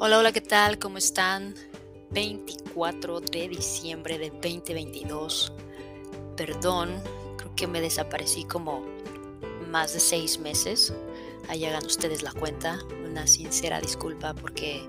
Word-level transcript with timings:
Hola, 0.00 0.18
hola, 0.18 0.32
¿qué 0.32 0.42
tal? 0.42 0.78
¿Cómo 0.78 0.98
están? 0.98 1.54
24 2.10 3.20
de 3.20 3.48
diciembre 3.48 4.18
de 4.18 4.28
2022. 4.30 5.54
Perdón, 6.36 7.02
creo 7.38 7.54
que 7.56 7.66
me 7.66 7.80
desaparecí 7.80 8.44
como 8.44 8.84
más 9.70 9.94
de 9.94 10.00
seis 10.00 10.38
meses. 10.38 10.92
Ahí 11.48 11.64
hagan 11.64 11.86
ustedes 11.86 12.22
la 12.22 12.32
cuenta. 12.32 12.78
Una 13.02 13.26
sincera 13.26 13.80
disculpa 13.80 14.34
porque 14.34 14.86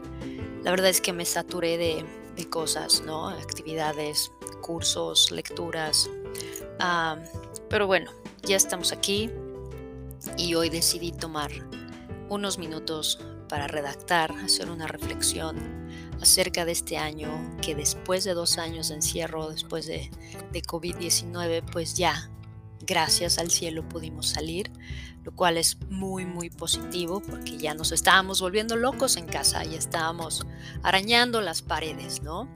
la 0.63 0.71
verdad 0.71 0.89
es 0.89 0.99
que 0.99 1.13
me 1.13 1.23
saturé 1.23 1.77
de, 1.77 2.05
cosas, 2.49 3.01
¿no? 3.05 3.29
Actividades, 3.29 4.31
cursos, 4.69 5.31
lecturas. 5.31 6.07
Pero 7.69 7.87
bueno, 7.87 8.11
ya 8.43 8.55
estamos 8.55 8.91
aquí 8.91 9.31
y 10.37 10.53
hoy 10.53 10.69
decidí 10.69 11.11
tomar 11.11 11.49
unos 12.29 12.59
minutos 12.59 13.19
para 13.47 13.67
redactar, 13.67 14.31
hacer 14.31 14.69
una 14.69 14.85
reflexión 14.85 15.89
acerca 16.21 16.65
de 16.65 16.73
este 16.73 16.99
año 16.99 17.29
que 17.63 17.73
después 17.73 18.23
de 18.25 18.35
dos 18.35 18.59
años 18.59 18.89
de 18.89 18.95
encierro, 18.95 19.49
después 19.49 19.87
de, 19.87 20.11
de 20.51 20.61
COVID-19, 20.61 21.63
pues 21.71 21.95
ya, 21.95 22.29
gracias 22.85 23.37
al 23.37 23.51
cielo 23.51 23.87
pudimos 23.87 24.29
salir, 24.29 24.71
lo 25.23 25.35
cual 25.35 25.57
es 25.57 25.77
muy, 25.89 26.25
muy 26.25 26.49
positivo 26.49 27.21
porque 27.21 27.57
ya 27.57 27.73
nos 27.73 27.91
estábamos 27.91 28.41
volviendo 28.41 28.75
locos 28.75 29.17
en 29.17 29.25
casa, 29.25 29.65
y 29.65 29.75
estábamos 29.75 30.45
arañando 30.83 31.41
las 31.41 31.61
paredes, 31.61 32.21
¿no? 32.21 32.47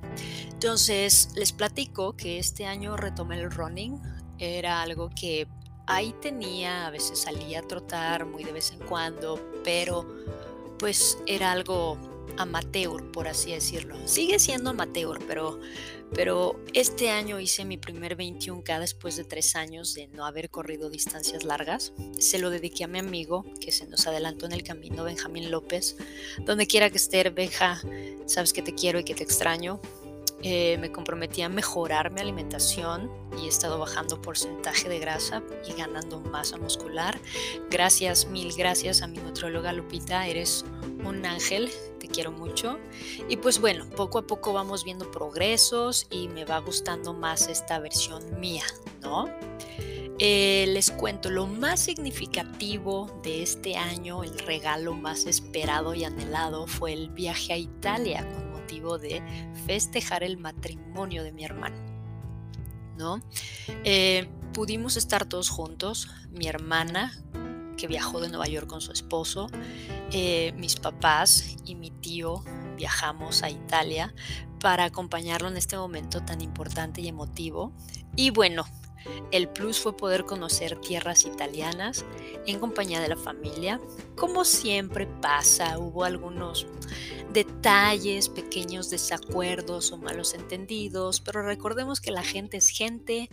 Entonces, 0.52 1.30
les 1.36 1.52
platico 1.52 2.16
que 2.16 2.40
este 2.40 2.66
año 2.66 2.96
retomé 2.98 3.40
el 3.40 3.52
running, 3.52 4.02
era 4.40 4.82
algo 4.82 5.10
que 5.10 5.48
ahí 5.88 6.14
tenía, 6.22 6.88
a 6.88 6.90
veces 6.90 7.20
salía 7.20 7.60
a 7.60 7.64
trotar 7.64 8.26
muy 8.26 8.44
de 8.44 8.54
vez 8.54 8.72
en 8.72 8.80
cuando, 8.80 9.40
pero 9.64 10.08
pues 10.80 11.18
era 11.28 11.52
algo 11.52 11.98
amateur, 12.38 13.12
por 13.12 13.28
así 13.28 13.52
decirlo. 13.52 13.96
Sigue 14.06 14.40
siendo 14.40 14.72
amateur, 14.72 15.20
pero, 15.28 15.60
pero 16.16 16.60
este 16.74 17.10
año 17.10 17.40
hice 17.40 17.66
mi 17.66 17.78
primer 17.78 18.18
21K 18.18 18.80
después 18.80 19.16
de 19.16 19.24
tres 19.24 19.56
años 19.56 19.94
de 19.94 20.08
no 20.08 20.26
haber 20.26 20.50
corrido 20.50 20.90
distancias 20.90 21.44
largas. 21.44 21.94
Se 22.20 22.40
lo 22.40 22.50
dediqué 22.50 22.84
a 22.84 22.88
mi 22.88 23.00
amigo 23.00 23.46
que 23.60 23.72
se 23.72 23.88
nos 23.88 24.08
adelantó 24.08 24.46
en 24.46 24.54
el 24.54 24.64
camino, 24.64 25.04
Benjamín 25.04 25.50
López. 25.52 25.96
Donde 26.46 26.68
quiera 26.68 26.90
que 26.90 26.98
esté, 26.98 27.30
Benja, 27.30 27.82
sabes 28.26 28.54
que 28.54 28.62
te 28.62 28.76
quiero 28.76 29.00
y 29.00 29.04
que 29.04 29.16
te 29.16 29.24
extraño. 29.24 29.80
Eh, 30.46 30.78
me 30.78 30.92
comprometí 30.92 31.42
a 31.42 31.48
mejorar 31.48 32.12
mi 32.12 32.20
alimentación 32.20 33.10
y 33.42 33.46
he 33.46 33.48
estado 33.48 33.80
bajando 33.80 34.22
porcentaje 34.22 34.90
de 34.90 35.00
grasa 35.00 35.42
y 35.66 35.72
ganando 35.72 36.20
masa 36.20 36.58
muscular. 36.58 37.18
Gracias, 37.72 38.28
mil 38.28 38.54
gracias 38.54 39.02
a 39.02 39.08
mi 39.08 39.20
nutrióloga 39.20 39.72
Lupita, 39.72 40.28
eres 40.28 40.66
un 41.06 41.26
ángel, 41.26 41.72
quiero 42.14 42.32
mucho. 42.32 42.80
Y 43.28 43.38
pues 43.38 43.60
bueno, 43.60 43.86
poco 43.90 44.20
a 44.20 44.28
poco 44.28 44.54
vamos 44.54 44.84
viendo 44.84 45.10
progresos 45.12 46.08
y 46.10 46.28
me 46.30 46.46
va 46.46 46.60
gustando 46.60 47.14
más 47.14 47.48
esta 47.48 47.80
versión 47.80 48.40
mía, 48.40 48.64
¿no? 49.02 49.26
Eh, 50.20 50.66
les 50.70 50.92
cuento, 50.92 51.32
lo 51.32 51.48
más 51.48 51.80
significativo 51.80 53.20
de 53.24 53.42
este 53.42 53.76
año, 53.76 54.24
el 54.24 54.38
regalo 54.40 54.94
más 54.94 55.26
esperado 55.26 55.96
y 55.96 56.04
anhelado 56.04 56.68
fue 56.68 56.94
el 56.94 57.10
viaje 57.10 57.52
a 57.52 57.58
Italia 57.58 58.26
de 59.00 59.22
festejar 59.66 60.24
el 60.24 60.38
matrimonio 60.38 61.24
de 61.24 61.32
mi 61.32 61.46
hermano. 61.46 61.76
¿no? 62.98 63.22
Eh, 63.84 64.28
pudimos 64.54 64.98
estar 64.98 65.26
todos 65.26 65.50
juntos, 65.50 66.10
mi 66.32 66.48
hermana, 66.48 67.24
que 67.76 67.88
viajó 67.88 68.22
de 68.22 68.30
Nueva 68.30 68.48
York 68.48 68.68
con 68.68 68.82
su 68.82 68.92
esposo, 68.92 69.48
eh, 70.12 70.54
mis 70.58 70.76
papás 70.76 71.56
y 71.66 71.76
mi 71.76 71.92
tío 71.92 72.44
viajamos 72.76 73.44
a 73.44 73.50
Italia 73.50 74.14
para 74.60 74.86
acompañarlo 74.86 75.50
en 75.50 75.58
este 75.58 75.78
momento 75.78 76.22
tan 76.22 76.42
importante 76.42 77.02
y 77.02 77.08
emotivo. 77.08 77.74
Y 78.16 78.30
bueno, 78.30 78.66
el 79.32 79.50
plus 79.50 79.80
fue 79.80 79.96
poder 79.96 80.26
conocer 80.26 80.80
tierras 80.80 81.26
italianas 81.26 82.06
en 82.46 82.60
compañía 82.60 83.02
de 83.02 83.10
la 83.10 83.18
familia. 83.18 83.80
Como 84.16 84.46
siempre 84.46 85.08
pasa, 85.22 85.78
hubo 85.80 86.04
algunos 86.04 86.68
detalles, 87.32 88.30
pequeños 88.30 88.90
desacuerdos 88.90 89.92
o 89.92 89.98
malos 89.98 90.34
entendidos, 90.34 91.20
pero 91.20 91.42
recordemos 91.42 92.00
que 92.00 92.12
la 92.12 92.24
gente 92.24 92.58
es 92.58 92.70
gente 92.70 93.30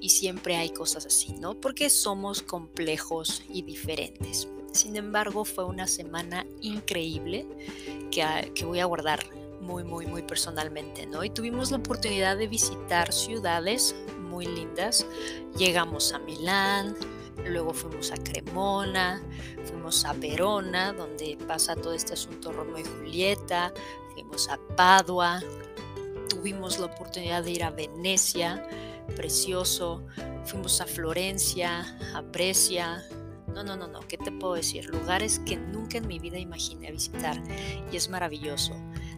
y 0.00 0.10
siempre 0.10 0.56
hay 0.56 0.70
cosas 0.70 1.06
así, 1.06 1.32
¿no? 1.32 1.60
Porque 1.60 1.90
somos 1.90 2.42
complejos 2.42 3.42
y 3.48 3.62
diferentes. 3.62 4.48
Sin 4.72 4.96
embargo, 4.96 5.44
fue 5.44 5.64
una 5.64 5.86
semana 5.86 6.44
increíble 6.60 7.46
que, 8.10 8.22
ah, 8.22 8.44
voy 8.64 8.80
a 8.80 8.84
guardar 8.84 9.24
muy, 9.60 9.84
muy, 9.84 10.06
muy 10.06 10.22
personalmente, 10.22 11.06
¿no? 11.06 11.24
Y 11.24 11.30
tuvimos 11.30 11.70
la 11.70 11.78
oportunidad 11.78 12.36
de 12.36 12.48
visitar 12.48 13.12
ciudades 13.12 13.94
muy 14.20 14.46
lindas. 14.46 15.06
Llegamos 15.56 16.12
a 16.12 16.18
Milán, 16.18 16.96
luego 17.44 17.72
fuimos 17.72 18.10
a 18.12 18.16
Cremona, 18.16 19.22
fuimos 19.64 20.04
a 20.04 20.12
Verona, 20.12 20.92
donde 20.92 21.38
pasa 21.46 21.74
todo 21.74 21.92
este 21.92 22.14
asunto 22.14 22.52
Romeo 22.52 22.78
y 22.78 22.84
Julieta, 22.84 23.72
fuimos 24.14 24.48
a 24.48 24.58
Padua, 24.76 25.40
tuvimos 26.28 26.78
la 26.78 26.86
oportunidad 26.86 27.44
de 27.44 27.52
ir 27.52 27.64
a 27.64 27.70
Venecia, 27.70 28.66
precioso, 29.14 30.04
fuimos 30.44 30.80
a 30.80 30.86
Florencia, 30.86 31.98
a 32.14 32.20
Brescia. 32.20 33.04
No, 33.48 33.62
no, 33.62 33.76
no, 33.76 33.86
no, 33.86 34.00
¿qué 34.00 34.18
te 34.18 34.30
puedo 34.32 34.54
decir? 34.54 34.86
Lugares 34.86 35.38
que 35.40 35.56
nunca 35.56 35.98
en 35.98 36.06
mi 36.06 36.18
vida 36.18 36.38
imaginé 36.38 36.90
visitar 36.90 37.42
y 37.90 37.96
es 37.96 38.10
maravilloso. 38.10 38.74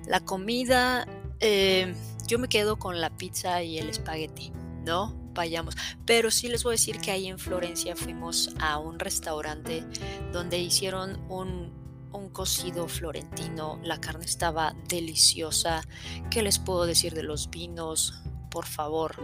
La 0.08 0.20
comida, 0.20 1.06
eh, 1.40 1.94
yo 2.26 2.38
me 2.38 2.48
quedo 2.48 2.78
con 2.78 3.00
la 3.00 3.10
pizza 3.10 3.62
y 3.62 3.78
el 3.78 3.90
espagueti, 3.90 4.52
¿no? 4.84 5.18
vayamos. 5.38 5.74
Pero 6.04 6.30
sí 6.30 6.48
les 6.48 6.64
voy 6.64 6.72
a 6.72 6.74
decir 6.74 7.00
que 7.00 7.10
ahí 7.10 7.28
en 7.28 7.38
Florencia 7.38 7.96
fuimos 7.96 8.50
a 8.60 8.78
un 8.78 8.98
restaurante 8.98 9.84
donde 10.32 10.58
hicieron 10.58 11.18
un, 11.30 11.72
un 12.12 12.28
cocido 12.28 12.88
florentino. 12.88 13.80
La 13.82 14.00
carne 14.00 14.26
estaba 14.26 14.74
deliciosa. 14.88 15.82
¿Qué 16.30 16.42
les 16.42 16.58
puedo 16.58 16.84
decir 16.84 17.14
de 17.14 17.22
los 17.22 17.48
vinos? 17.48 18.20
Por 18.50 18.66
favor. 18.66 19.14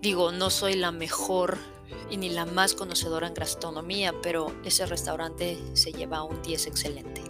Digo, 0.00 0.32
no 0.32 0.50
soy 0.50 0.74
la 0.74 0.90
mejor 0.90 1.58
y 2.10 2.16
ni 2.16 2.30
la 2.30 2.46
más 2.46 2.74
conocedora 2.74 3.26
en 3.26 3.34
gastronomía, 3.34 4.14
pero 4.22 4.54
ese 4.64 4.86
restaurante 4.86 5.58
se 5.74 5.92
lleva 5.92 6.22
un 6.22 6.40
10 6.40 6.66
excelente. 6.66 7.22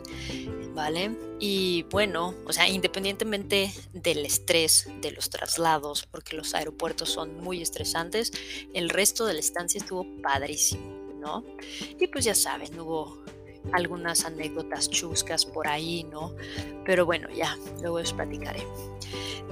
¿Vale? 0.81 1.15
Y 1.39 1.83
bueno, 1.91 2.35
o 2.47 2.55
sea, 2.55 2.67
independientemente 2.67 3.71
del 3.93 4.25
estrés 4.25 4.89
de 5.03 5.11
los 5.11 5.29
traslados, 5.29 6.07
porque 6.11 6.35
los 6.35 6.55
aeropuertos 6.55 7.11
son 7.11 7.37
muy 7.37 7.61
estresantes, 7.61 8.33
el 8.73 8.89
resto 8.89 9.27
de 9.27 9.35
la 9.35 9.41
estancia 9.41 9.79
estuvo 9.79 10.07
padrísimo, 10.23 11.13
¿no? 11.21 11.45
Y 11.99 12.07
pues 12.07 12.25
ya 12.25 12.35
saben, 12.35 12.81
hubo 12.81 13.23
algunas 13.73 14.25
anécdotas 14.25 14.89
chuscas 14.89 15.45
por 15.45 15.69
ahí, 15.69 16.05
¿no? 16.05 16.35
Pero 16.87 17.05
bueno, 17.05 17.29
ya, 17.29 17.59
luego 17.83 17.99
les 17.99 18.15
platicaré. 18.15 18.67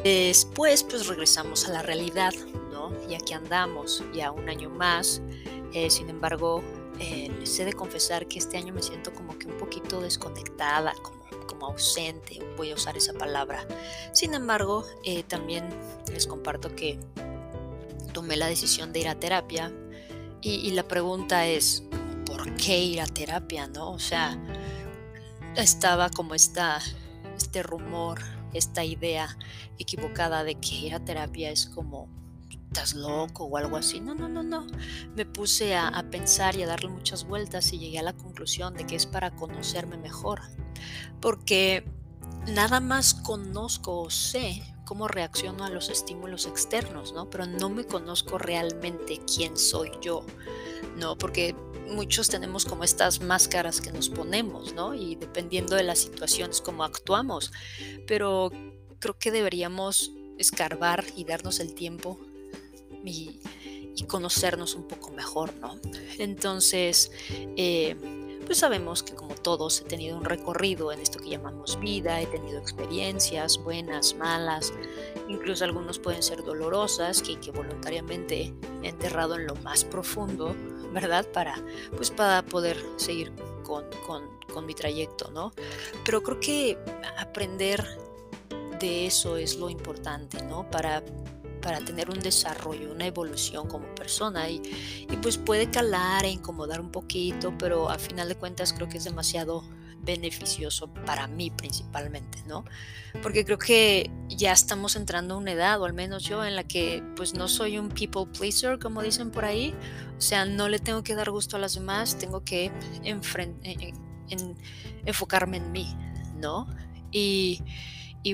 Después, 0.03 0.83
pues 0.83 1.09
regresamos 1.09 1.69
a 1.69 1.73
la 1.73 1.83
realidad, 1.83 2.33
¿no? 2.73 2.91
Y 3.07 3.17
aquí 3.17 3.35
andamos, 3.35 4.03
ya 4.15 4.33
un 4.33 4.49
año 4.49 4.71
más. 4.71 5.21
Eh, 5.75 5.91
sin 5.91 6.09
embargo, 6.09 6.63
eh, 7.01 7.31
les 7.39 7.61
he 7.61 7.67
de 7.67 7.75
confesar 7.75 8.27
que 8.27 8.39
este 8.39 8.57
año 8.57 8.73
me 8.73 8.83
siento 8.83 9.13
como 9.13 9.39
que 9.39 9.47
un 9.47 9.59
poquito 9.59 10.01
desconectada, 10.01 10.95
como 11.03 11.18
ausente, 11.69 12.41
voy 12.57 12.71
a 12.71 12.75
usar 12.75 12.97
esa 12.97 13.13
palabra. 13.13 13.67
Sin 14.13 14.35
embargo, 14.35 14.85
eh, 15.05 15.23
también 15.23 15.69
les 16.13 16.27
comparto 16.27 16.75
que 16.75 16.99
tomé 18.13 18.37
la 18.37 18.47
decisión 18.47 18.93
de 18.93 19.01
ir 19.01 19.09
a 19.09 19.19
terapia 19.19 19.73
y, 20.41 20.71
la 20.71 20.87
pregunta 20.87 21.47
es, 21.47 21.83
¿por 22.25 22.55
qué 22.57 22.79
ir 22.79 23.01
a 23.01 23.07
terapia? 23.07 23.67
¿No? 23.67 23.91
O 23.91 23.99
sea, 23.99 24.39
estaba 25.57 26.09
como 26.11 26.35
esta, 26.35 26.81
este 27.37 27.63
rumor, 27.63 28.21
esta 28.53 28.85
idea 28.85 29.37
equivocada 29.79 30.45
de 30.45 30.55
que 30.55 30.75
ir 30.75 30.95
a 30.95 31.05
terapia 31.05 31.51
es 31.51 31.67
como 31.67 32.09
estás 32.69 32.95
loco 32.95 33.45
o 33.45 33.57
algo 33.57 33.77
así. 33.77 34.01
No, 34.01 34.15
no, 34.15 34.29
no, 34.29 34.43
no. 34.43 34.67
Me 35.15 35.27
puse 35.27 35.75
a, 35.77 35.91
pensar 36.11 36.57
y 36.57 36.63
a 36.63 36.67
darle 36.67 36.89
muchas 36.89 37.25
vueltas 37.25 37.73
y 37.73 37.79
llegué 37.79 37.99
a 37.99 38.03
la 38.03 38.13
conclusión 38.13 38.75
de 38.75 38.87
que 38.87 38.97
es 38.97 39.07
para 39.07 39.35
conocerme 39.35 39.97
mejor. 39.97 40.41
Porque 41.21 41.85
nada 42.47 42.81
más 42.81 43.15
conozco 43.15 44.01
o 44.01 44.11
sé 44.11 44.63
cómo 44.85 45.07
reacciono 45.07 45.65
a 45.65 45.71
los 45.71 45.91
estímulos 45.91 46.47
externos, 46.47 47.13
¿no? 47.13 47.29
Pero 47.29 47.47
no 47.47 47.69
me 47.69 47.85
conozco 47.85 48.39
realmente 48.39 49.21
quién 49.33 49.57
soy 49.57 49.91
yo, 50.01 50.25
¿no? 50.97 51.19
Porque 51.19 51.55
muchos 51.91 52.29
tenemos 52.29 52.65
como 52.65 52.85
estas 52.85 53.21
máscaras 53.21 53.81
que 53.81 53.93
nos 53.93 54.09
ponemos, 54.09 54.75
¿no? 54.75 54.95
Y 54.95 55.17
dependiendo 55.17 55.77
de 55.77 55.83
las 55.83 55.99
situaciones, 55.99 56.61
cómo 56.61 56.85
actuamos. 56.85 57.53
Pero 58.07 58.51
creo 58.99 59.19
que 59.19 59.31
deberíamos 59.31 60.13
escarbar 60.39 61.05
y 61.17 61.25
darnos 61.25 61.61
el 61.61 61.75
tiempo 61.75 62.19
y, 63.05 63.41
conocernos 64.07 64.75
un 64.75 64.87
poco 64.87 65.11
mejor, 65.11 65.53
¿no? 65.57 65.77
Entonces, 66.19 67.11
eh, 67.57 67.97
pues 68.49 68.61
sabemos 68.61 69.03
que 69.03 69.15
como 69.15 69.35
todos 69.35 69.83
he 69.83 69.85
tenido 69.85 70.17
un 70.17 70.25
recorrido 70.25 70.91
en 70.91 71.01
esto 71.01 71.19
que 71.19 71.29
llamamos 71.29 71.79
vida, 71.81 72.19
he 72.19 72.27
tenido 72.27 72.59
experiencias 72.59 73.63
buenas, 73.63 74.15
malas, 74.15 74.73
incluso 75.29 75.67
algunos 75.67 75.99
pueden 75.99 76.23
ser 76.23 76.43
dolorosas, 76.43 77.21
que, 77.21 77.39
que 77.39 77.51
voluntariamente 77.51 78.55
he 78.83 78.89
enterrado 78.89 79.35
en 79.35 79.47
lo 79.47 79.55
más 79.57 79.85
profundo, 79.85 80.57
¿verdad? 80.95 81.27
Para, 81.31 81.63
pues 81.95 82.11
para 82.11 82.41
poder 82.41 82.83
seguir 82.97 83.35
con, 83.65 83.85
con 84.07 84.65
mi 84.65 84.73
trayecto, 84.73 85.31
¿no? 85.31 85.53
Pero 86.07 86.23
creo 86.23 86.41
que 86.41 86.79
aprender 87.19 87.85
de 88.81 89.05
eso 89.05 89.37
es 89.37 89.57
lo 89.57 89.69
importante, 89.69 90.43
¿no? 90.45 90.71
Para 90.71 91.03
para 91.69 91.85
tener 91.85 92.09
un 92.09 92.19
desarrollo, 92.19 92.91
una 92.91 93.05
evolución 93.05 93.69
como 93.69 93.95
persona 93.95 94.49
y, 94.49 94.63
pues 95.21 95.37
puede 95.37 95.69
calar 95.69 96.25
e 96.25 96.31
incomodar 96.31 96.81
un 96.81 96.91
poquito, 96.91 97.53
pero 97.59 97.91
a 97.91 97.99
final 97.99 98.27
de 98.27 98.37
cuentas 98.37 98.73
creo 98.73 98.89
que 98.89 98.97
es 98.97 99.05
demasiado 99.05 99.63
beneficioso 100.01 100.89
para 101.05 101.27
mí 101.27 101.51
principalmente, 101.51 102.43
¿no? 102.47 102.65
Porque 103.23 103.45
creo 103.45 103.59
que 103.59 104.11
ya 104.31 104.53
estamos 104.53 104.97
entrando 104.97 105.35
a 105.35 105.37
una 105.37 105.53
edad, 105.53 105.79
o 105.79 105.85
al 105.85 105.93
menos 105.93 106.23
yo, 106.23 106.43
en 106.43 106.57
la 106.57 106.65
que 106.65 107.05
pues 107.17 107.35
no 107.35 107.49
soy 107.49 107.77
un 107.77 107.91
people 107.91 108.25
pleaser, 108.33 108.79
como 108.79 109.03
dicen 109.03 109.31
por 109.31 109.45
ahí, 109.45 109.75
o 110.17 110.21
sea, 110.23 110.47
no 110.47 110.71
le 110.71 110.79
tengo 110.79 111.03
que 111.03 111.15
dar 111.15 111.31
gusto 111.31 111.57
a 111.57 111.59
las 111.59 111.75
demás, 111.75 112.17
tengo 112.17 112.45
que 112.45 112.73
eh, 113.05 113.21
eh, 113.63 113.93
enfocarme 115.05 115.59
en 115.59 115.71
mí, 115.71 115.95
¿no? 116.39 116.67
Y, 117.13 117.63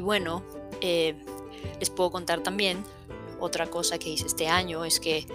bueno, 0.02 0.44
eh, 0.81 1.16
les 1.81 1.90
puedo 1.90 2.12
contar 2.12 2.44
también 2.44 2.84
otra 3.44 3.69
cosa 3.69 3.99
que 3.99 4.11
hice 4.11 4.26
este 4.26 4.49
año 4.49 4.85
es 4.85 5.00
que 5.00 5.26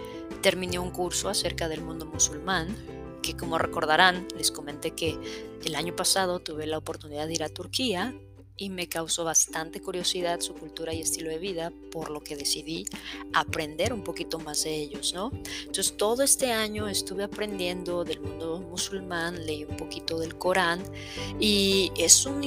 terminé 0.42 0.80
un 0.80 0.92
curso 0.92 1.30
acerca 1.30 1.68
del 1.70 1.82
mundo 1.82 2.06
musulmán, 2.06 2.76
que 3.22 3.36
como 3.36 3.58
recordarán, 3.58 4.28
les 4.36 4.52
comenté 4.52 4.92
que 4.92 5.18
el 5.64 5.76
año 5.76 5.96
pasado 5.96 6.40
tuve 6.40 6.66
la 6.66 6.78
oportunidad 6.78 7.28
de 7.28 7.34
ir 7.34 7.44
a 7.44 7.50
Turquía 7.50 8.14
y 8.60 8.70
me 8.70 8.88
causó 8.88 9.24
bastante 9.24 9.82
curiosidad 9.82 10.42
su 10.42 10.54
cultura 10.54 10.94
y 10.94 11.00
estilo 11.00 11.30
de 11.30 11.40
vida, 11.40 11.72
por 11.92 12.10
lo 12.10 12.22
que 12.22 12.36
decidí 12.36 12.86
aprender 13.34 13.94
un 13.94 14.04
poquito 14.04 14.38
más 14.38 14.64
de 14.66 14.76
ellos, 14.76 15.14
¿no? 15.14 15.32
Entonces 15.62 15.96
todo 15.96 16.24
este 16.24 16.52
año 16.52 16.90
estuve 16.90 17.24
aprendiendo 17.24 18.04
del 18.04 18.20
mundo 18.20 18.60
musulmán, 18.60 19.46
leí 19.46 19.64
un 19.64 19.78
poquito 19.78 20.20
del 20.20 20.38
Corán 20.38 20.84
y 21.40 21.92
es 21.98 22.26
un, 22.26 22.42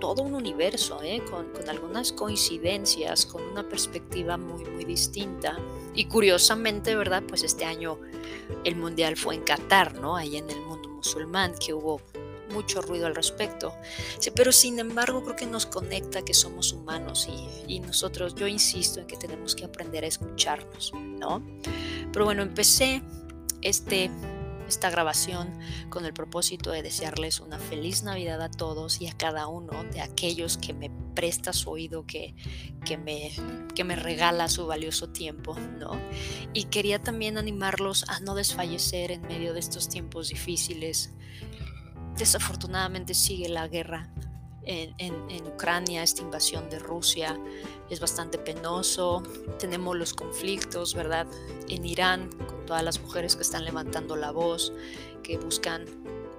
todo 0.00 0.22
un 0.22 0.34
universo, 0.34 1.02
¿eh? 1.02 1.22
con, 1.30 1.52
con 1.52 1.68
algunas 1.68 2.12
coincidencias, 2.12 3.26
con 3.26 3.42
una 3.42 3.68
perspectiva 3.68 4.38
muy, 4.38 4.64
muy 4.64 4.84
distinta. 4.86 5.58
Y 5.94 6.06
curiosamente, 6.06 6.96
¿verdad? 6.96 7.22
Pues 7.28 7.42
este 7.42 7.64
año 7.64 7.98
el 8.64 8.76
mundial 8.76 9.16
fue 9.16 9.34
en 9.34 9.42
Qatar, 9.42 9.94
¿no? 10.00 10.16
Ahí 10.16 10.36
en 10.36 10.48
el 10.48 10.60
mundo 10.60 10.88
musulmán, 10.88 11.54
que 11.58 11.74
hubo 11.74 12.00
mucho 12.50 12.80
ruido 12.80 13.06
al 13.06 13.14
respecto. 13.14 13.74
Pero 14.34 14.52
sin 14.52 14.78
embargo 14.78 15.22
creo 15.22 15.36
que 15.36 15.46
nos 15.46 15.66
conecta 15.66 16.22
que 16.22 16.34
somos 16.34 16.72
humanos 16.72 17.28
y, 17.66 17.80
nosotros, 17.80 18.34
yo 18.34 18.46
insisto 18.46 19.00
en 19.00 19.06
que 19.06 19.16
tenemos 19.16 19.54
que 19.54 19.64
aprender 19.64 20.04
a 20.04 20.08
escucharnos, 20.08 20.92
¿no? 20.94 21.42
Pero 22.12 22.24
bueno, 22.24 22.42
empecé 22.42 23.02
este, 23.62 24.10
esta 24.68 24.90
grabación 24.90 25.58
con 25.88 26.04
el 26.04 26.12
propósito 26.12 26.70
de 26.70 26.82
desearles 26.82 27.40
una 27.40 27.58
feliz 27.58 28.02
Navidad 28.02 28.42
a 28.42 28.50
todos 28.50 29.00
y 29.00 29.08
a 29.08 29.16
cada 29.16 29.48
uno 29.48 29.84
de 29.84 30.00
aquellos 30.00 30.58
que 30.58 30.74
me 30.74 30.90
presta 31.14 31.52
su 31.52 31.70
oído, 31.70 32.04
que, 32.06 32.34
que, 32.84 32.96
me, 32.96 33.32
que 33.74 33.84
me 33.84 33.96
regala 33.96 34.48
su 34.48 34.66
valioso 34.66 35.08
tiempo, 35.08 35.58
¿no? 35.58 36.00
Y 36.52 36.64
quería 36.64 37.00
también 37.00 37.38
animarlos 37.38 38.04
a 38.08 38.20
no 38.20 38.34
desfallecer 38.34 39.10
en 39.10 39.22
medio 39.22 39.54
de 39.54 39.60
estos 39.60 39.88
tiempos 39.88 40.28
difíciles 40.28 41.14
Desafortunadamente 42.18 43.14
sigue 43.14 43.48
la 43.48 43.68
guerra 43.68 44.08
en, 44.68 45.46
Ucrania, 45.46 46.02
esta 46.02 46.22
invasión 46.22 46.68
de 46.68 46.78
Rusia 46.78 47.38
es 47.88 48.00
bastante 48.00 48.38
penoso. 48.38 49.22
Tenemos 49.58 49.96
los 49.96 50.12
conflictos, 50.12 50.94
¿verdad? 50.94 51.26
En 51.68 51.86
Irán, 51.86 52.30
con 52.30 52.66
todas 52.66 52.82
las 52.82 53.00
mujeres 53.00 53.34
que 53.34 53.42
están 53.42 53.64
levantando 53.64 54.14
la 54.14 54.30
voz, 54.30 54.72
que 55.22 55.38
buscan 55.38 55.86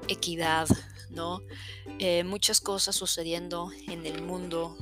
equidad, 0.08 0.68
¿no? 1.10 1.42
Eh, 1.98 2.24
muchas 2.24 2.62
cosas 2.62 2.96
sucediendo 2.96 3.72
en 3.88 4.06
el 4.06 4.22
mundo. 4.22 4.78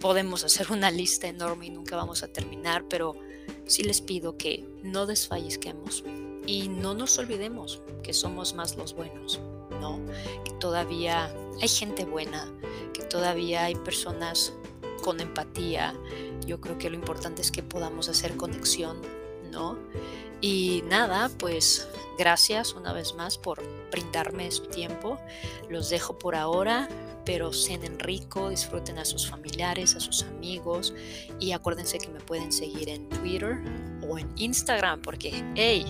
Podemos 0.00 0.42
hacer 0.44 0.72
una 0.72 0.90
lista 0.90 1.26
enorme 1.26 1.66
y 1.66 1.70
nunca 1.70 1.96
vamos 1.96 2.22
a 2.22 2.28
terminar, 2.28 2.84
pero 2.88 3.14
sí 3.66 3.82
les 3.82 4.00
pido 4.00 4.38
que 4.38 4.66
no 4.82 5.06
desfallezquemos 5.06 6.02
y 6.46 6.68
no 6.68 6.94
nos 6.94 7.18
olvidemos 7.18 7.82
que 8.02 8.14
somos 8.14 8.54
más 8.54 8.76
los 8.76 8.94
buenos. 8.94 9.40
Que 10.44 10.52
todavía 10.52 11.34
hay 11.60 11.68
gente 11.68 12.04
buena, 12.04 12.48
que 12.92 13.02
todavía 13.02 13.64
hay 13.64 13.74
personas 13.74 14.52
con 15.02 15.20
empatía. 15.20 15.94
Yo 16.46 16.60
creo 16.60 16.78
que 16.78 16.90
lo 16.90 16.96
importante 16.96 17.42
es 17.42 17.50
que 17.50 17.62
podamos 17.62 18.08
hacer 18.08 18.36
conexión, 18.36 19.00
¿no? 19.50 19.78
Y 20.40 20.82
nada, 20.88 21.30
pues 21.38 21.88
gracias 22.18 22.74
una 22.74 22.92
vez 22.92 23.14
más 23.14 23.38
por 23.38 23.62
brindarme 23.90 24.50
su 24.50 24.66
tiempo. 24.66 25.18
Los 25.68 25.88
dejo 25.88 26.18
por 26.18 26.34
ahora, 26.34 26.88
pero 27.24 27.52
cenen 27.52 27.98
rico, 27.98 28.50
disfruten 28.50 28.98
a 28.98 29.04
sus 29.04 29.28
familiares, 29.28 29.96
a 29.96 30.00
sus 30.00 30.22
amigos 30.22 30.94
y 31.40 31.52
acuérdense 31.52 31.98
que 31.98 32.08
me 32.08 32.20
pueden 32.20 32.52
seguir 32.52 32.88
en 32.88 33.08
Twitter 33.08 33.58
o 34.08 34.18
en 34.18 34.30
Instagram 34.36 35.02
porque, 35.02 35.44
hey, 35.56 35.86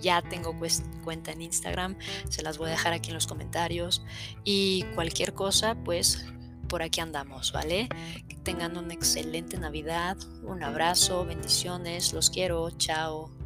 ya 0.00 0.22
tengo 0.22 0.56
cuenta 1.04 1.32
en 1.32 1.42
Instagram, 1.42 1.96
se 2.28 2.42
las 2.42 2.58
voy 2.58 2.68
a 2.68 2.70
dejar 2.70 2.92
aquí 2.92 3.10
en 3.10 3.14
los 3.14 3.26
comentarios 3.26 4.04
y 4.44 4.84
cualquier 4.94 5.34
cosa, 5.34 5.76
pues 5.84 6.26
por 6.68 6.82
aquí 6.82 7.00
andamos, 7.00 7.52
¿vale? 7.52 7.88
Que 8.28 8.36
tengan 8.36 8.76
una 8.76 8.94
excelente 8.94 9.58
Navidad, 9.58 10.16
un 10.44 10.62
abrazo, 10.62 11.24
bendiciones, 11.24 12.12
los 12.12 12.30
quiero, 12.30 12.70
chao. 12.70 13.39